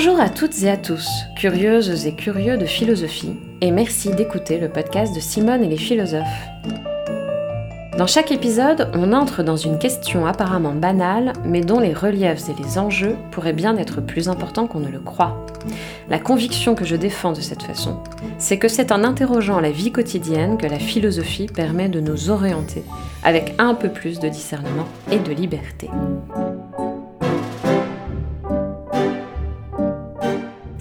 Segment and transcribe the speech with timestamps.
[0.00, 4.68] Bonjour à toutes et à tous, curieuses et curieux de philosophie, et merci d'écouter le
[4.68, 6.22] podcast de Simone et les philosophes.
[7.98, 12.62] Dans chaque épisode, on entre dans une question apparemment banale, mais dont les reliefs et
[12.62, 15.44] les enjeux pourraient bien être plus importants qu'on ne le croit.
[16.08, 17.98] La conviction que je défends de cette façon,
[18.38, 22.84] c'est que c'est en interrogeant la vie quotidienne que la philosophie permet de nous orienter
[23.24, 25.90] avec un peu plus de discernement et de liberté.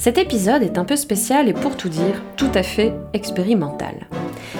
[0.07, 4.07] Cet épisode est un peu spécial et pour tout dire, tout à fait expérimental.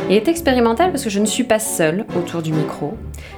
[0.09, 2.97] Il est expérimental parce que je ne suis pas seule autour du micro.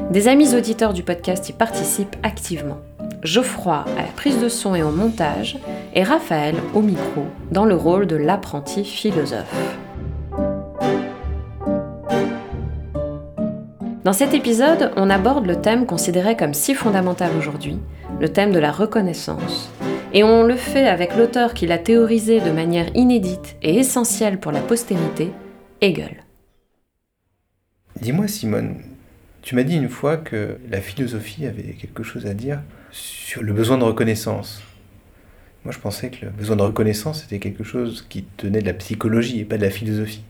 [0.09, 2.79] Des amis auditeurs du podcast y participent activement.
[3.21, 5.59] Geoffroy à la prise de son et au montage,
[5.93, 9.77] et Raphaël au micro, dans le rôle de l'apprenti philosophe.
[14.03, 17.77] Dans cet épisode, on aborde le thème considéré comme si fondamental aujourd'hui,
[18.19, 19.69] le thème de la reconnaissance,
[20.13, 24.51] et on le fait avec l'auteur qui l'a théorisé de manière inédite et essentielle pour
[24.51, 25.31] la postérité,
[25.81, 26.23] Hegel.
[28.01, 28.75] Dis-moi Simone,
[29.41, 33.53] tu m'as dit une fois que la philosophie avait quelque chose à dire sur le
[33.53, 34.61] besoin de reconnaissance.
[35.65, 38.73] Moi je pensais que le besoin de reconnaissance était quelque chose qui tenait de la
[38.73, 40.23] psychologie et pas de la philosophie.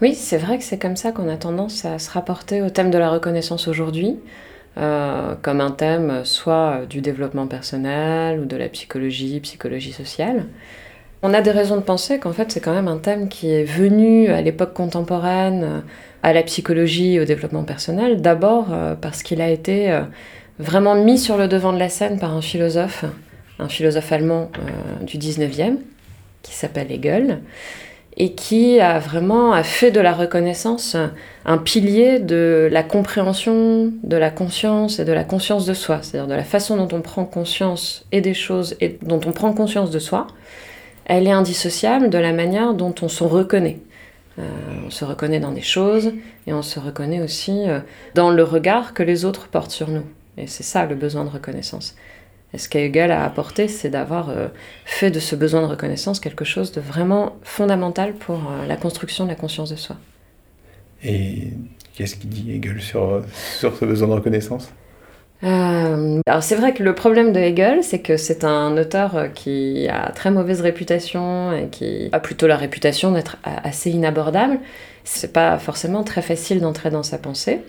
[0.00, 2.90] Oui, c'est vrai que c'est comme ça qu'on a tendance à se rapporter au thème
[2.90, 4.16] de la reconnaissance aujourd'hui.
[4.78, 10.46] Euh, comme un thème soit du développement personnel ou de la psychologie, psychologie sociale.
[11.22, 13.64] On a des raisons de penser qu'en fait c'est quand même un thème qui est
[13.64, 15.82] venu à l'époque contemporaine
[16.22, 20.00] à la psychologie et au développement personnel, d'abord euh, parce qu'il a été euh,
[20.58, 23.04] vraiment mis sur le devant de la scène par un philosophe,
[23.58, 24.50] un philosophe allemand
[25.02, 25.76] du 19e,
[26.42, 27.40] qui s'appelle Hegel,
[28.16, 30.96] et qui a vraiment a fait de la reconnaissance
[31.44, 36.28] un pilier de la compréhension de la conscience et de la conscience de soi, c'est-à-dire
[36.28, 39.90] de la façon dont on prend conscience et des choses et dont on prend conscience
[39.90, 40.26] de soi,
[41.04, 43.78] elle est indissociable de la manière dont on se reconnaît.
[44.38, 44.42] Euh,
[44.86, 46.12] on se reconnaît dans des choses
[46.46, 47.80] et on se reconnaît aussi euh,
[48.14, 50.04] dans le regard que les autres portent sur nous.
[50.38, 51.96] Et c'est ça le besoin de reconnaissance.
[52.54, 54.48] Et ce qu'Hegel a apporté, c'est d'avoir euh,
[54.84, 59.24] fait de ce besoin de reconnaissance quelque chose de vraiment fondamental pour euh, la construction
[59.24, 59.96] de la conscience de soi.
[61.02, 61.48] Et
[61.94, 64.70] qu'est-ce qu'il dit Hegel sur, sur ce besoin de reconnaissance?
[65.44, 69.88] Euh, alors c'est vrai que le problème de Hegel, c'est que c'est un auteur qui
[69.88, 74.60] a très mauvaise réputation et qui a plutôt la réputation d'être assez inabordable.
[75.02, 77.60] C'est pas forcément très facile d'entrer dans sa pensée.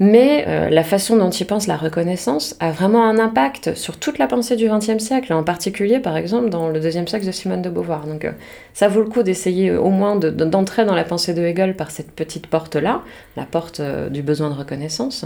[0.00, 4.18] Mais euh, la façon dont il pense la reconnaissance a vraiment un impact sur toute
[4.18, 7.62] la pensée du XXe siècle, en particulier par exemple dans le deuxième siècle de Simone
[7.62, 8.06] de Beauvoir.
[8.06, 8.30] Donc euh,
[8.74, 11.90] ça vaut le coup d'essayer euh, au moins d'entrer dans la pensée de Hegel par
[11.90, 13.02] cette petite porte-là,
[13.36, 15.24] la porte du besoin de reconnaissance.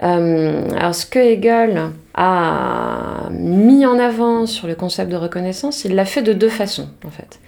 [0.00, 6.04] alors ce que Hegel a mis en avant sur le concept de reconnaissance, il l'a
[6.04, 7.38] fait de deux façons en fait.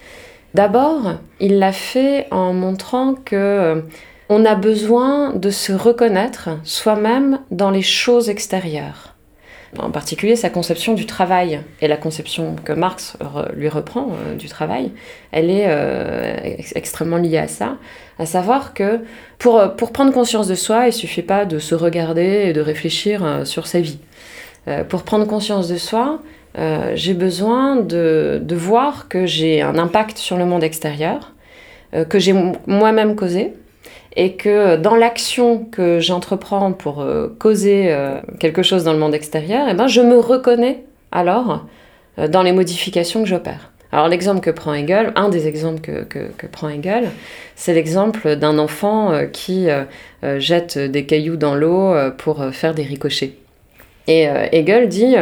[0.53, 3.83] D'abord, il l'a fait en montrant que
[4.29, 9.13] on a besoin de se reconnaître soi-même dans les choses extérieures.
[9.77, 13.17] En particulier sa conception du travail et la conception que Marx
[13.53, 14.91] lui reprend euh, du travail,
[15.31, 16.35] elle est euh,
[16.73, 17.77] extrêmement liée à ça,
[18.17, 19.01] à savoir que
[19.37, 23.23] pour, pour prendre conscience de soi, il suffit pas de se regarder et de réfléchir
[23.23, 23.99] euh, sur sa vie.
[24.89, 26.21] pour prendre conscience de soi,
[26.95, 31.33] j'ai besoin de, de, voir que j'ai un impact sur le monde extérieur,
[32.09, 32.33] que j'ai
[32.65, 33.53] moi-même causé,
[34.17, 39.13] et que dans l'action que j'entreprends pour euh, causer euh, quelque chose dans le monde
[39.13, 41.67] extérieur, eh ben, je me reconnais alors
[42.17, 43.71] euh, dans les modifications que j'opère.
[43.91, 47.11] Alors l'exemple que prend Hegel, un des exemples que, que, prend Hegel,
[47.55, 49.67] c'est l'exemple d'un enfant qui
[50.39, 53.35] jette des cailloux dans l'eau pour faire des ricochets.
[54.07, 55.15] Et Hegel dit,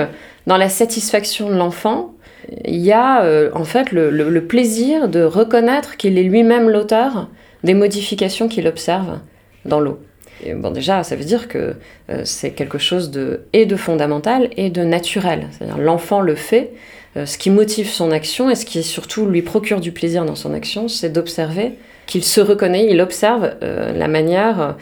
[0.48, 2.16] dans la satisfaction de l'enfant,
[2.66, 3.24] il y a
[3.54, 7.28] en fait le plaisir de reconnaître qu'il est lui-même l'auteur
[7.66, 9.20] des modifications qu'il observe
[9.66, 10.00] dans l'eau.
[10.56, 11.76] bon, déjà, ça veut dire que
[12.10, 15.48] euh, c'est quelque chose de, et de fondamental et de naturel.
[15.78, 16.72] L'enfant le fait.
[17.18, 20.36] Euh, ce qui motive son action et ce qui surtout lui procure du plaisir dans
[20.36, 21.74] son action, c'est d'observer
[22.08, 24.76] qu'il se reconnaît, il observe euh, la manière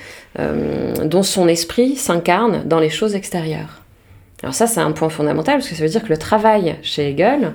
[1.06, 3.83] dont son esprit s'incarne dans les choses extérieures.
[4.41, 7.12] Alors ça, c'est un point fondamental parce que ça veut dire que le travail chez
[7.12, 7.53] Hegel,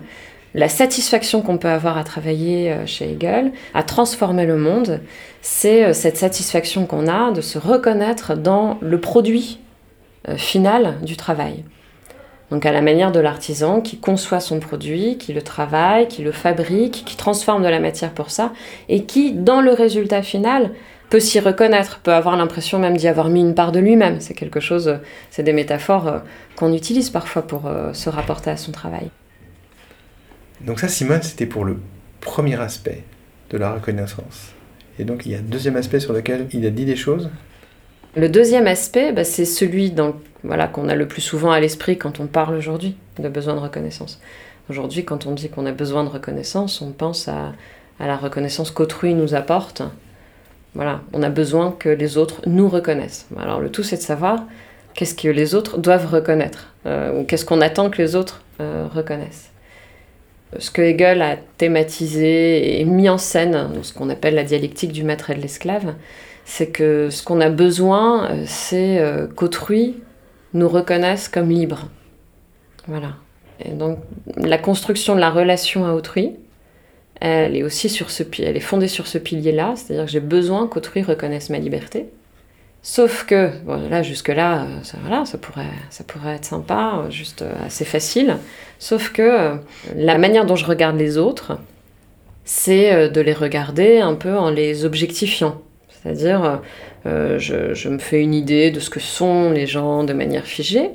[0.55, 5.01] la satisfaction qu'on peut avoir à travailler euh, chez Hegel, à transformer le monde,
[5.43, 9.61] c'est euh, cette satisfaction qu'on a de se reconnaître dans le produit
[10.29, 11.65] euh, final du travail.
[12.51, 16.33] Donc à la manière de l'artisan qui conçoit son produit, qui le travaille, qui le
[16.33, 18.55] fabrique, qui transforme de la matière pour ça,
[18.89, 20.71] et qui, dans le résultat final,
[21.11, 24.21] peut s'y reconnaître, peut avoir l'impression même d'y avoir mis une part de lui-même.
[24.21, 24.99] C'est quelque chose,
[25.31, 26.23] c'est des métaphores
[26.57, 29.11] qu'on utilise parfois pour se rapporter à son travail.
[30.61, 31.79] Donc ça, Simone, c'était pour le
[32.21, 33.05] premier aspect
[33.51, 34.53] de la reconnaissance.
[34.99, 37.31] Et donc il y a un deuxième aspect sur lequel il a dit des choses.
[38.17, 39.95] Le deuxième aspect, bah, c'est celui
[40.43, 43.61] voilà, qu'on a le plus souvent à l'esprit quand on parle aujourd'hui de besoin de
[43.61, 44.21] reconnaissance.
[44.71, 47.53] Aujourd'hui, quand on dit qu'on a besoin de reconnaissance, on pense à,
[48.01, 49.83] la reconnaissance qu'autrui nous apporte.
[50.75, 53.27] Voilà, on a besoin que les autres nous reconnaissent.
[53.39, 54.45] Alors le tout, c'est de savoir
[54.95, 58.87] qu'est-ce que les autres doivent reconnaître, euh, ou qu'est-ce qu'on attend que les autres euh,
[58.93, 59.51] reconnaissent.
[60.59, 65.05] Ce que Hegel a thématisé et mis en scène, ce qu'on appelle la dialectique du
[65.05, 65.95] maître et de l'esclave,
[66.45, 69.03] c'est que ce qu'on a besoin, euh, c'est
[69.37, 69.97] qu'autrui
[70.55, 71.89] nous reconnaisse comme libres.
[72.87, 73.17] Voilà.
[73.63, 73.99] Et donc
[74.37, 76.37] la construction de la relation à autrui,
[77.21, 80.67] elle est aussi sur ce elle est fondée sur ce pilier-là, c'est-à-dire que j'ai besoin
[80.69, 82.07] qu'autrui reconnaisse ma liberté.
[82.83, 83.51] Sauf que,
[83.91, 87.85] là, jusque-là, euh, ça, voilà, ça, pourrait, ça pourrait être sympa, euh, juste euh, assez
[87.85, 88.37] facile.
[88.79, 89.57] Sauf que
[89.97, 91.59] la manière dont je regarde les autres,
[92.45, 95.61] c'est de les regarder un peu en les objectifiant.
[95.91, 96.63] C'est-à-dire,
[97.05, 100.91] je, me fais une idée de ce que sont les gens de manière figée,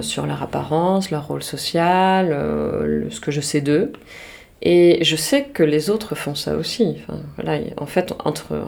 [0.00, 2.28] sur leur apparence, leur rôle social,
[3.10, 3.92] ce que je sais d'eux.
[4.62, 6.98] Et je sais que les autres font ça aussi.
[7.36, 8.62] Voilà, en fait, entre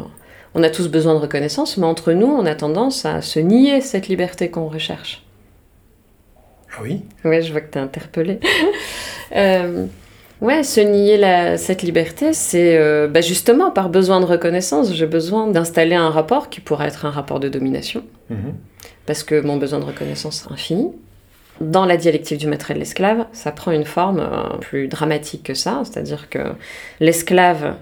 [0.54, 3.80] on a tous besoin de reconnaissance, mais entre nous, on a tendance à se nier
[3.80, 5.24] cette liberté qu'on recherche.
[6.76, 7.02] Ah oui?
[7.24, 8.40] Ouais, je vois que tu es interpellé.
[9.36, 9.86] euh,
[10.40, 14.92] ouais, se nier cette liberté, c'est euh, bah, justement par besoin de reconnaissance.
[14.92, 18.54] J'ai besoin d'installer un rapport qui pourrait être un rapport de domination, mhm.
[19.06, 20.92] parce que mon besoin de reconnaissance est infini.
[21.60, 25.44] Dans la dialectique du maître et de l'esclave, ça prend une forme euh, plus dramatique
[25.44, 26.40] que ça, c'est-à-dire que
[26.98, 27.76] l'esclave,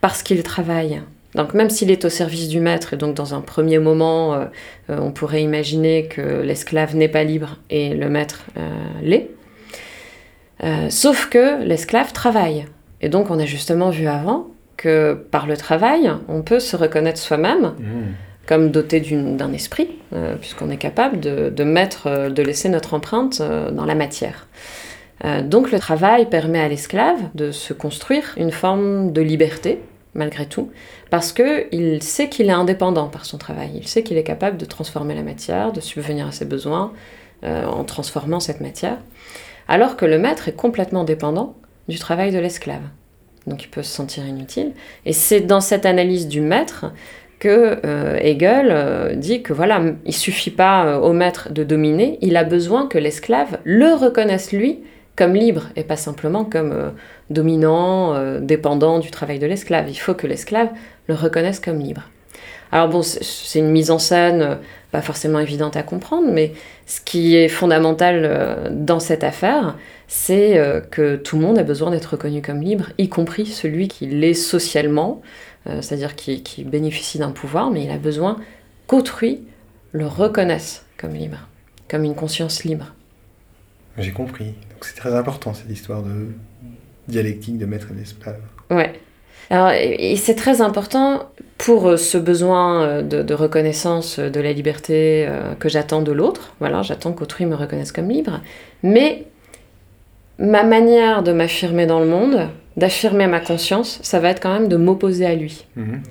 [0.00, 1.00] parce qu'il travaille,
[1.34, 4.44] donc même s'il est au service du maître, et donc dans un premier moment, euh,
[4.90, 8.68] euh, on pourrait imaginer que l'esclave n'est pas libre et le maître euh,
[9.02, 9.30] l'est.
[10.90, 12.66] sauf que l'esclave travaille.
[13.00, 17.18] Et donc on a justement vu avant que par le travail, on peut se reconnaître
[17.18, 17.92] soi-même mmh.
[18.46, 19.88] comme doté d'un esprit,
[20.40, 23.42] puisqu'on est capable de, de, mettre, de laisser notre empreinte
[23.72, 24.46] dans la matière.
[25.44, 29.80] donc le travail permet à l'esclave de se construire une forme de liberté,
[30.14, 30.70] malgré tout,
[31.10, 34.64] parce qu'il sait qu'il est indépendant par son travail, il sait qu'il est capable de
[34.64, 36.92] transformer la matière, de subvenir à ses besoins
[37.44, 38.98] euh, en transformant cette matière,
[39.68, 41.54] alors que le maître est complètement dépendant
[41.88, 42.82] du travail de l'esclave.
[43.46, 44.72] Donc il peut se sentir inutile.
[45.04, 46.92] Et c'est dans cette analyse du maître
[47.40, 52.36] que euh, Hegel euh, dit que voilà, il suffit pas au maître de dominer, il
[52.36, 54.80] a besoin que l'esclave le reconnaisse lui
[55.16, 56.90] comme libre et pas simplement comme euh,
[57.30, 59.88] dominant, euh, dépendant du travail de l'esclave.
[59.88, 60.68] Il faut que l'esclave
[61.06, 62.08] le reconnaisse comme libre.
[62.70, 64.54] Alors bon, c'est une mise en scène euh,
[64.90, 66.52] pas forcément évidente à comprendre, mais
[66.86, 70.60] ce qui est fondamental dans cette affaire, c'est
[70.90, 74.34] que tout le monde a besoin d'être reconnu comme libre, y compris celui qui l'est
[74.34, 75.22] socialement,
[75.64, 78.36] c'est-à-dire qui, qui bénéficie d'un pouvoir, mais il a besoin
[78.86, 79.40] qu'autrui
[79.92, 81.48] le reconnaisse comme libre,
[81.88, 82.92] comme une conscience libre.
[83.98, 84.54] J'ai compris
[84.86, 86.28] c'est très important cette histoire de
[87.08, 88.40] dialectique de maître et d'esclave.
[88.70, 88.92] Ouais.
[89.50, 95.26] Alors, et c'est très important pour euh, ce besoin euh, de, reconnaissance de la liberté
[95.28, 96.54] euh, que j'attends de l'autre.
[96.58, 98.40] Voilà, j'attends qu'autrui me reconnaisse comme libre.
[98.82, 99.24] Mais
[100.38, 104.68] ma manière de m'affirmer dans le monde, d'affirmer ma conscience, ça va être quand même
[104.68, 105.66] de m'opposer à lui.
[105.76, 106.02] Mhm.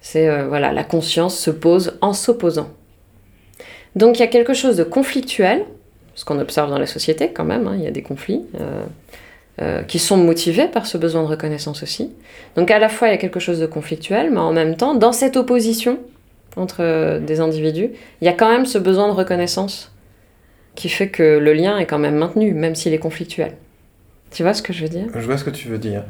[0.00, 2.70] C'est voilà, la conscience se pose en s'opposant.
[3.96, 5.64] Donc il y a quelque chose de conflictuel
[6.18, 8.82] ce qu'on observe dans la société quand même, hein, il y a des conflits euh,
[9.62, 12.10] euh, qui sont motivés par ce besoin de reconnaissance aussi.
[12.56, 14.96] Donc à la fois il y a quelque chose de conflictuel, mais en même temps,
[14.96, 16.00] dans cette opposition
[16.56, 19.92] entre euh, des individus, il y a quand même ce besoin de reconnaissance
[20.74, 23.52] qui fait que le lien est quand même maintenu, même s'il est conflictuel.
[24.32, 25.06] Tu vois ce que je veux dire?
[25.14, 26.02] Je vois ce que tu veux dire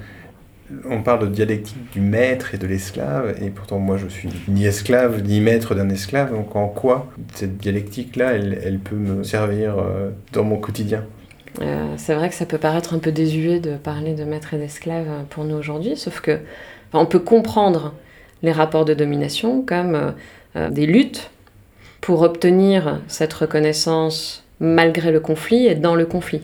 [0.88, 4.66] on parle de dialectique du maître et de l'esclave, et pourtant moi je suis ni
[4.66, 10.10] esclave ni maître d'un esclave, donc en quoi cette dialectique-là, elle, peut me servir euh,
[10.32, 11.04] dans mon quotidien?
[11.62, 14.58] Euh, C'est vrai que ça peut paraître un peu désuet de parler de maître et
[14.58, 16.38] d'esclave pour nous aujourd'hui, sauf que
[16.92, 17.94] on peut comprendre
[18.42, 20.14] les rapports de domination comme
[20.56, 21.30] euh, des luttes
[22.00, 26.42] pour obtenir cette reconnaissance malgré le conflit et dans le conflit.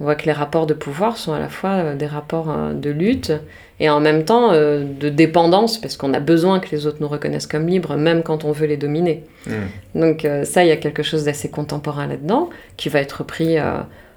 [0.00, 2.74] On voit que les rapports de pouvoir sont à la fois euh, des rapports euh,
[2.74, 3.32] de lutte
[3.80, 7.08] et en même temps euh, de dépendance, parce qu'on a besoin que les autres nous
[7.08, 9.24] reconnaissent comme libres, même quand on veut les dominer.
[9.46, 10.00] Mm.
[10.00, 13.56] Donc ça, il y a quelque chose d'assez contemporain là-dedans, qui va être pris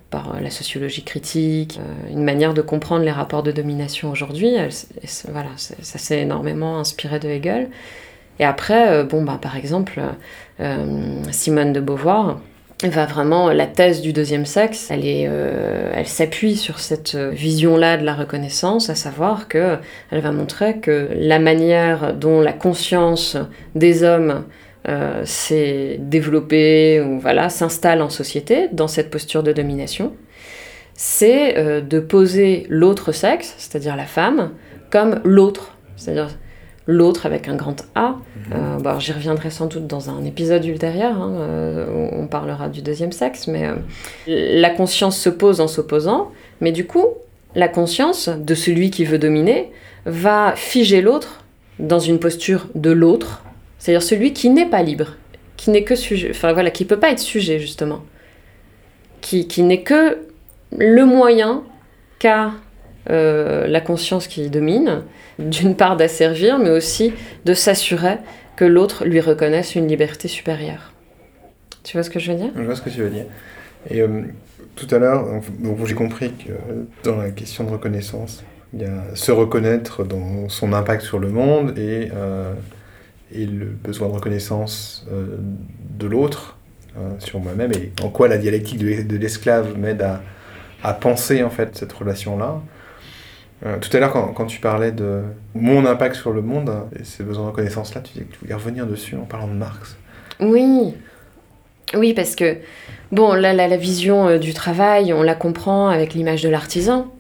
[0.09, 4.55] par la sociologie critique, une manière de comprendre les rapports de domination aujourd'hui.
[5.29, 7.69] Voilà, ça s'est énormément inspiré de Hegel.
[8.39, 10.01] Et après, bon, bah, par exemple,
[11.31, 12.39] Simone de Beauvoir,
[12.88, 17.98] va vraiment la thèse du deuxième sexe, elle est, euh, elle s'appuie sur cette vision-là
[17.98, 19.77] de la reconnaissance, à savoir que
[20.12, 23.36] elle va montrer que la manière dont la conscience
[23.75, 24.45] des hommes
[24.88, 30.13] euh, s'est développée ou voilà s'installe en société dans cette posture de domination,
[30.93, 34.51] c'est euh, de poser l'autre sexe, c'est-à-dire la femme,
[34.89, 36.29] comme l'autre, c'est-à-dire
[36.89, 38.10] l'autre avec un grand A.
[38.10, 38.17] Mhm.
[38.53, 42.67] Euh, bon, J'y reviendrai sans doute dans un épisode ultérieur, hein, euh, où on parlera
[42.67, 43.75] du deuxième sexe, mais euh,
[44.27, 46.31] la conscience se pose en s'opposant,
[46.62, 47.05] mais du coup,
[47.53, 49.72] la conscience de celui qui veut dominer
[50.05, 51.43] va figer l'autre
[51.77, 53.43] dans une posture de l'autre,
[53.77, 55.15] c'est-à-dire celui qui n'est pas libre,
[55.58, 58.01] qui n'est que sujet, enfin voilà, qui peut pas être sujet justement,
[59.22, 60.17] qui, qui n'est que
[60.75, 61.63] le moyen
[62.17, 62.51] qu'a
[63.08, 65.03] la conscience qui domine,
[65.39, 67.13] d'une part d'asservir, mais aussi
[67.46, 68.18] de s'assurer
[68.56, 70.91] que l'autre lui reconnaisse une liberté supérieure.
[71.84, 72.51] Tu vois ce que je veux dire?
[72.56, 73.25] Je vois ce que tu veux dire.
[73.89, 74.24] Et euh,
[74.75, 75.25] tout à l'heure,
[75.86, 76.51] j'ai compris que
[77.03, 81.29] dans la question de reconnaissance, il y a se reconnaître dans son impact sur le
[81.29, 82.53] monde et, euh,
[83.34, 85.38] le besoin de reconnaissance euh,
[85.98, 86.58] de l'autre
[87.20, 90.22] sur moi-même et en quoi la dialectique de l'esclave m'aide à,
[90.84, 92.62] à, penser en fait cette relation-là.
[93.66, 95.22] Euh, tout à l'heure, quand, tu parlais de
[95.54, 98.54] mon impact sur le monde et ces besoins de reconnaissance-là, tu disais que tu voulais
[98.54, 99.98] revenir dessus en parlant de Marx.
[100.39, 100.94] Oui,
[101.94, 102.58] oui, parce que,
[103.12, 107.12] bon, la, vision euh, du travail, on la comprend avec l'image de l'artisan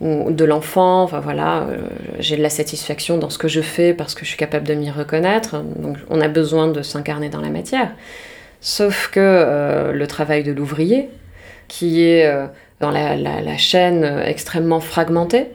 [0.00, 1.02] ou de l'enfant.
[1.02, 1.78] Enfin voilà, euh,
[2.18, 4.74] j'ai de la satisfaction dans ce que je fais parce que je suis capable de
[4.74, 5.62] m'y reconnaître.
[5.76, 7.92] Donc, on a besoin de s'incarner dans la matière.
[8.60, 11.08] Sauf que le travail de l'ouvrier,
[11.68, 12.28] qui est
[12.80, 15.46] dans la, chaîne extrêmement fragmentée,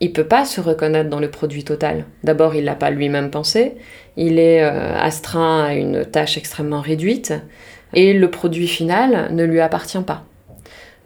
[0.00, 2.04] il peut pas se reconnaître dans le produit total.
[2.24, 3.74] D'abord, il l'a pas lui-même pensé,
[4.16, 7.34] il est euh, astreint à une tâche extrêmement réduite,
[7.94, 10.24] et le produit final ne lui appartient pas.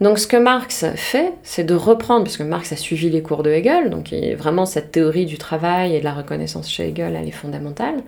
[0.00, 3.42] Donc ce que Marx fait, c'est de reprendre, parce que Marx a suivi les cours
[3.44, 7.28] de Hegel, donc vraiment cette théorie du travail et de la reconnaissance chez Hegel, elle
[7.28, 8.02] est fondamentale,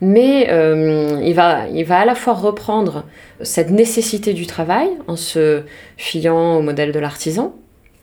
[0.00, 3.04] mais euh, il, va, il va à la fois reprendre
[3.42, 5.62] cette nécessité du travail en se
[5.96, 7.54] fiant au modèle de l'artisan,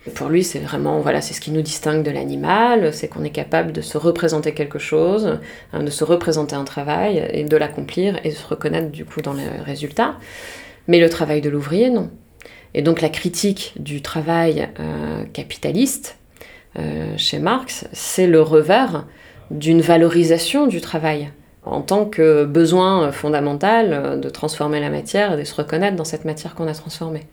[0.08, 3.32] pour lui, c'est vraiment, voilà, c'est ce qui nous distingue de l'animal, c'est qu'on est
[3.32, 5.40] capable de se représenter quelque chose,
[5.74, 9.22] hein, de se représenter un travail et de l'accomplir et de se reconnaître du coup
[9.22, 10.16] dans les résultats.
[10.88, 12.10] Mais le travail de l'ouvrier, non.
[12.74, 16.18] Et donc la critique du travail euh, capitaliste
[16.78, 19.06] euh, chez Marx, c'est le revers
[19.52, 21.32] d'une valorisation du travail
[21.64, 26.24] en tant que besoin fondamental de transformer la matière et de se reconnaître dans cette
[26.24, 27.28] matière qu'on a transformée.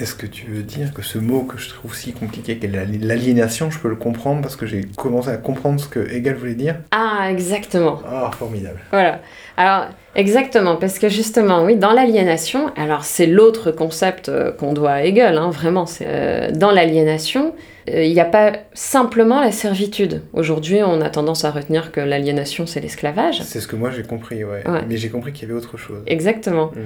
[0.00, 3.70] Est-ce que tu veux dire que ce mot que je trouve si compliqué, qu'est l'aliénation,
[3.70, 6.76] je peux le comprendre parce que j'ai commencé à comprendre ce que Hegel voulait dire?
[6.92, 8.00] Ah, exactement.
[8.06, 8.80] Ah, formidable.
[8.90, 9.20] Voilà.
[9.58, 14.92] Alors, exactement, parce que justement, oui, dans l'aliénation, alors c'est l'autre concept euh, qu'on doit
[14.92, 17.54] à Hegel, hein, vraiment, c'est euh, dans l'aliénation,
[17.90, 20.22] euh, il n'y a pas simplement la servitude.
[20.32, 23.42] Aujourd'hui, on a tendance à retenir que l'aliénation, c'est l'esclavage.
[23.42, 24.62] C'est ce que moi j'ai compris, ouais.
[24.88, 26.02] Mais j'ai compris qu'il y avait autre chose.
[26.06, 26.66] Exactement.
[26.66, 26.80] Mm.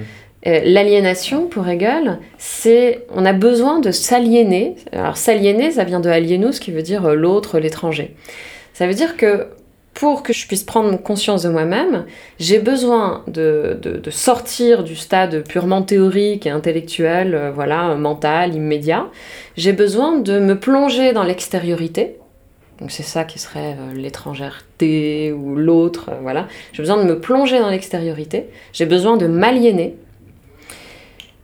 [0.47, 4.75] Euh, l'aliénation, pour Hegel, c'est on a besoin de s'aliéner.
[4.91, 8.15] Alors s'aliéner, ça vient de alienus, qui veut dire euh, l'autre, l'étranger.
[8.73, 9.47] Ça veut dire que
[9.97, 12.05] pour que je puisse prendre conscience de moi-même,
[12.39, 13.79] j'ai besoin de,
[14.11, 19.07] sortir du stade purement théorique et intellectuel, euh, voilà, mental, immédiat.
[19.55, 22.17] J'ai besoin de me plonger dans l'extériorité.
[22.79, 26.47] Donc c'est ça qui serait l'étrangèreté ou l'autre, voilà.
[26.73, 28.49] J'ai besoin de me plonger dans l'extériorité.
[28.73, 29.95] J'ai besoin de m'aliéner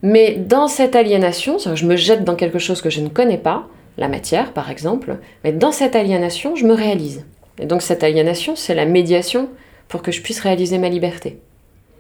[0.04, 3.70] mais dans cette aliénation, je me jette dans quelque chose que je ne connais pas,
[3.98, 7.26] la matière par exemple, mais dans cette aliénation, je me réalise.
[7.60, 9.50] Et donc cette aliénation, c'est la médiation
[9.88, 11.40] pour que je puisse réaliser ma liberté.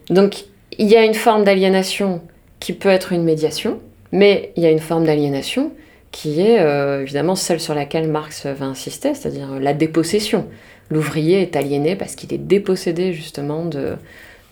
[0.10, 0.45] Donc
[0.77, 2.22] il y a une forme d'aliénation
[2.60, 3.79] qui peut être une médiation,
[4.12, 5.72] mais il y a une forme d'aliénation
[6.12, 10.48] qui est euh, évidemment celle sur laquelle Marx va insister, c'est-à-dire la dépossession.
[10.89, 13.95] L'ouvrier est aliéné parce qu'il est dépossédé justement de,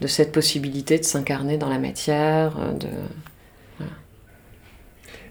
[0.01, 2.88] de cette possibilité de s'incarner dans la matière, de,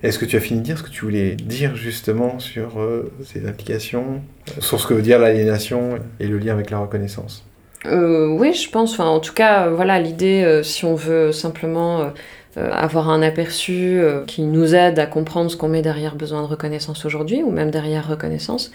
[0.02, 3.12] est-ce que tu as fini de dire ce que tu voulais dire justement sur euh,
[3.22, 7.44] ces implications, euh, sur ce que veut dire l'aliénation et le lien avec la reconnaissance?
[7.86, 8.92] Euh, Oui, je pense.
[8.92, 12.12] Enfin, en tout cas, voilà, l'idée, si on veut simplement
[12.56, 17.06] avoir un aperçu qui nous aide à comprendre ce qu'on met derrière besoin de reconnaissance
[17.06, 18.70] aujourd'hui, ou même derrière reconnaissance,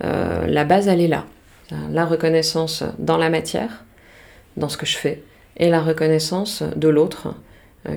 [0.00, 1.26] la base, elle est là.
[1.92, 3.84] La reconnaissance dans la matière,
[4.56, 5.22] dans ce que je fais,
[5.56, 7.34] et la reconnaissance de l'autre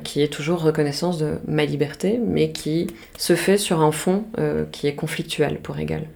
[0.04, 2.88] qui est toujours reconnaissance de ma liberté, mais qui
[3.18, 6.08] se fait sur un fond euh, qui est conflictuel pour Hegel.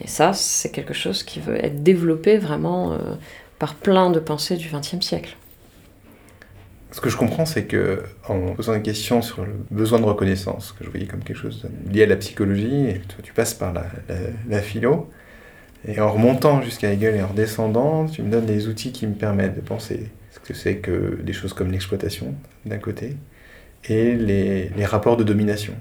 [0.00, 2.98] Et ça, c'est quelque chose qui veut être développé vraiment euh,
[3.58, 5.36] par plein de pensées du XXe siècle.
[6.92, 10.72] Ce que je comprends, c'est que en posant des questions sur le besoin de reconnaissance,
[10.78, 13.86] que je voyais comme quelque chose lié à la psychologie, tu passes par la,
[14.48, 15.10] la philo,
[15.88, 19.14] et en remontant jusqu'à Hegel et en redescendant, tu me donnes des outils qui me
[19.14, 22.34] permettent de penser ce que c'est que des choses comme l'exploitation,
[22.66, 23.16] d'un côté,
[23.84, 25.74] et les, les rapports de domination.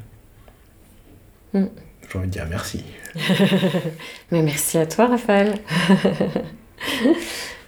[1.54, 1.66] Mm.
[2.12, 2.84] J'ai envie de dire merci.
[4.32, 5.56] Mais merci à toi, Raphaël.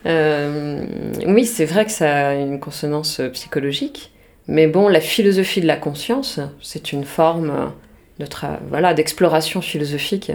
[0.08, 0.86] Euh,
[1.26, 4.14] oui, c'est vrai que ça a une consonance psychologique,
[4.46, 7.74] mais bon, la philosophie de la conscience, c'est une forme
[8.20, 8.28] de
[8.70, 10.32] voilà, d'exploration philosophique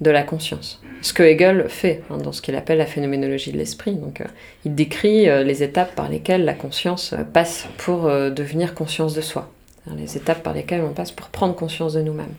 [0.00, 0.82] de la conscience.
[1.02, 3.94] Ce que Hegel fait hein, dans ce qu'il appelle la phénoménologie de l'esprit.
[3.94, 4.24] Donc, euh,
[4.64, 9.50] il décrit euh, les étapes par lesquelles la conscience passe pour devenir conscience de soi.
[9.96, 12.34] Les étapes par lesquelles on passe pour prendre conscience de nous-mêmes.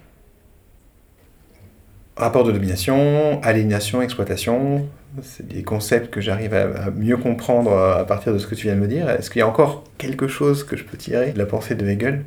[2.18, 4.88] Rapport de domination, aliénation, exploitation,
[5.22, 8.76] c'est des concepts que j'arrive à, mieux comprendre à partir de ce que tu viens
[8.76, 9.10] de me dire.
[9.10, 11.86] Est-ce qu'il y a encore quelque chose que je peux tirer de la pensée de
[11.88, 12.24] Hegel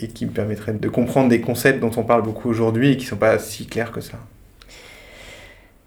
[0.00, 3.04] et qui me permettrait de comprendre des concepts dont on parle beaucoup aujourd'hui et qui
[3.04, 4.18] ne sont pas si clairs que ça?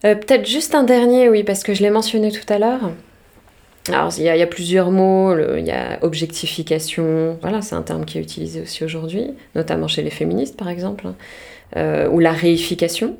[0.06, 2.92] Euh, Peut-être juste un dernier, oui, parce que je l'ai mentionné tout à l'heure.
[3.88, 8.20] Alors, il y, a, plusieurs mots, il y a objectification, voilà, c'est un terme qui
[8.20, 11.16] est utilisé aussi aujourd'hui, notamment chez les féministes par exemple, hein.
[11.76, 13.18] euh, ou la réification,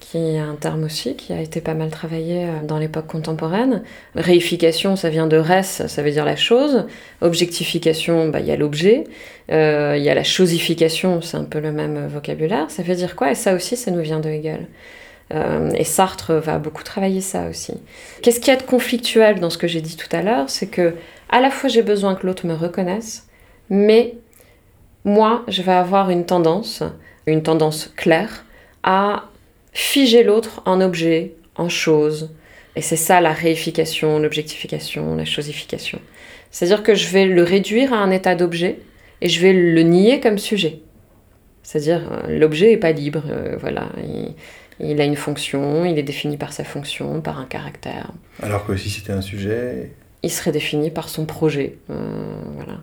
[0.00, 3.82] qui est un terme aussi qui a été pas mal travaillé euh, dans l'époque contemporaine.
[4.14, 6.86] Réification, ça vient de res, ça veut dire la chose.
[7.20, 9.04] Objectification, bah, il y a l'objet.
[9.50, 9.54] Il
[10.02, 12.70] y a la chosification, c'est un peu le même vocabulaire.
[12.70, 13.32] Ça veut dire quoi?
[13.32, 14.68] Et ça aussi, ça nous vient de Hegel.
[15.34, 17.74] Euh, et Sartre va beaucoup travailler ça aussi.
[18.22, 20.68] Qu'est-ce qu'il y a de conflictuel dans ce que j'ai dit tout à l'heure C'est
[20.68, 20.94] que
[21.28, 23.28] à la fois j'ai besoin que l'autre me reconnaisse,
[23.68, 24.14] mais
[25.04, 26.82] moi, je vais avoir une tendance,
[27.26, 28.44] une tendance claire,
[28.82, 29.24] à
[29.72, 32.30] figer l'autre en objet, en chose.
[32.76, 36.00] Et c'est ça la réification, l'objectification, la chosification.
[36.50, 38.78] C'est-à-dire que je vais le réduire à un état d'objet
[39.20, 40.80] et je vais le nier comme sujet.
[41.62, 43.88] C'est-à-dire euh, l'objet n'est pas libre, euh, voilà.
[43.98, 44.34] Il,
[45.00, 48.12] a une fonction, il est défini par sa fonction, par un caractère.
[48.42, 49.90] Alors que si c'était un sujet
[50.22, 52.78] Il serait défini par son projet, euh, voilà,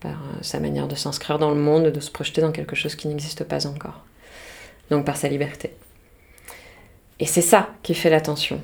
[0.00, 3.08] par sa manière de s'inscrire dans le monde, de se projeter dans quelque chose qui
[3.08, 4.04] n'existe pas encore.
[4.90, 5.70] Donc par sa liberté.
[7.20, 8.60] Et c'est ça qui fait la tension.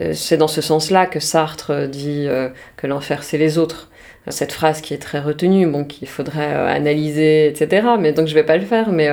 [0.00, 3.90] Euh, c'est dans ce sens-là que Sartre dit euh, que l'enfer, c'est les autres.
[4.28, 7.88] Cette phrase qui est très retenue, bon, qu'il faudrait euh, analyser, etc.
[7.98, 8.92] Mais donc je vais pas le faire.
[8.92, 9.08] Mais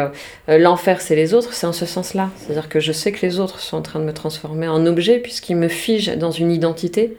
[0.48, 2.30] l'enfer, c'est les autres, c'est en ce sens-là.
[2.38, 5.20] C'est-à-dire que je sais que les autres sont en train de me transformer en objet
[5.20, 7.18] puisqu'ils me figent dans une identité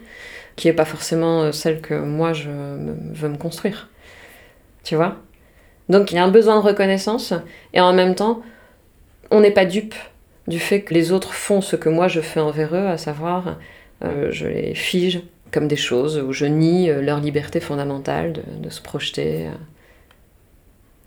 [0.57, 3.89] qui n'est pas forcément celle que moi je veux me construire.
[4.85, 5.17] Tu vois?
[5.89, 7.33] Donc il y a un besoin de reconnaissance
[7.73, 8.43] et en même temps,
[9.31, 9.95] on n'est pas dupe
[10.47, 13.59] du fait que les autres font ce que moi je fais envers eux, à savoir
[14.05, 15.21] euh, je les fige
[15.53, 19.47] comme des choses, ou je nie euh, leur liberté fondamentale de, se projeter.
[19.47, 19.53] Euh.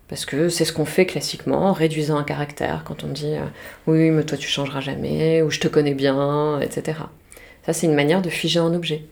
[0.07, 3.35] parce que c'est ce qu'on fait classiquement en réduisant un caractère, quand on dit
[3.87, 6.99] oui, mais toi tu changeras jamais, ou je te connais bien, etc.
[7.65, 9.03] Ça, c'est une manière de figer un objet.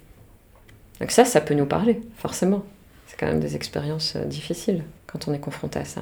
[1.00, 2.64] Donc ça, ça peut nous parler, forcément.
[3.08, 6.02] C'est quand même des expériences difficiles quand on est confronté à ça.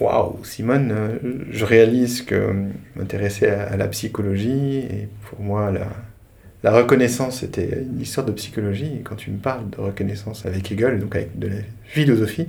[0.00, 1.18] Waouh, Simone, euh,
[1.50, 2.54] je réalise que
[2.96, 5.88] m'intéresser à, la psychologie, et pour moi, la,
[6.64, 8.96] reconnaissance était une histoire de psychologie.
[8.98, 12.48] Et quand tu me parles de reconnaissance avec Hegel, donc avec de la philosophie,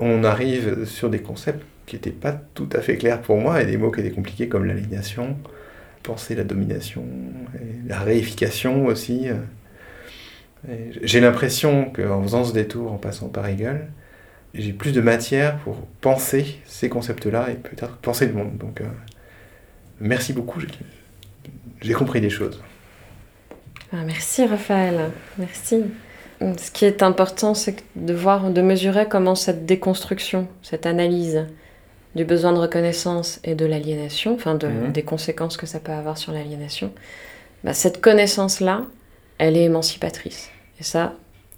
[0.00, 3.66] on arrive sur des concepts qui n'étaient pas tout à fait clairs pour moi, et
[3.66, 5.36] des mots qui étaient compliqués comme l'alignation,
[6.02, 7.04] penser la domination,
[7.86, 9.28] la réification aussi.
[11.02, 13.88] J'ai l'impression qu'en faisant ce détour, en passant par Hegel,
[14.54, 18.58] j'ai plus de matière pour penser ces concepts-là et peut-être penser le monde.
[18.58, 18.86] Donc, euh,
[20.00, 20.60] merci beaucoup,
[21.80, 22.62] j'ai compris des choses.
[23.92, 25.84] Ah, merci Raphaël, merci.
[26.40, 31.46] Ce qui est important, c'est de voir, de mesurer comment cette déconstruction, cette analyse
[32.14, 34.92] du besoin de reconnaissance et de l'aliénation, enfin de, mhm.
[34.92, 36.92] des conséquences que ça peut avoir sur l'aliénation,
[37.64, 38.86] bah, cette connaissance-là,
[39.38, 40.50] elle est émancipatrice.
[40.80, 41.14] Et ça,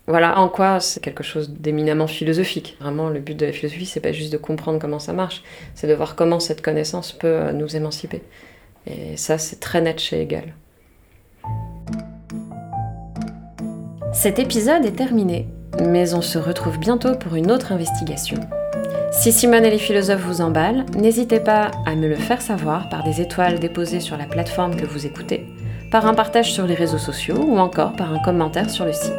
[0.07, 2.77] voilà en quoi c'est quelque chose d'éminemment philosophique.
[2.81, 5.43] Vraiment, le but de la philosophie, c'est pas juste de comprendre comment ça marche,
[5.75, 8.23] c'est de voir comment cette connaissance peut nous émanciper.
[8.87, 10.53] Et ça, c'est très net chez Hegel.
[14.15, 15.49] Cet épisode est terminé,
[15.83, 18.39] mais on se retrouve bientôt pour une autre investigation.
[19.11, 23.03] Si Simone et les philosophes vous emballent, n'hésitez pas à me le faire savoir par
[23.03, 25.45] des étoiles déposées sur la plateforme que vous écoutez,
[25.91, 29.13] par un partage sur les réseaux sociaux ou encore par un commentaire sur le site.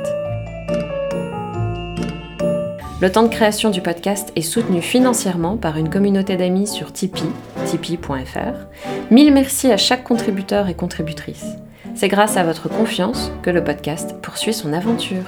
[3.02, 7.30] Le temps de création du podcast est soutenu financièrement par une communauté d'amis sur Tipeee,
[7.66, 9.12] tipeee.fr.
[9.12, 11.58] Mille merci à chaque contributeur et contributrice.
[11.96, 15.24] C'est grâce à votre confiance que le podcast poursuit son aventure.